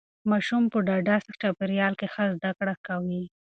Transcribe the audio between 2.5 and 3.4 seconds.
کړه کوي.